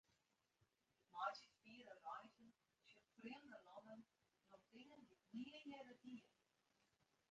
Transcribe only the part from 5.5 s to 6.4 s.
nea earder die.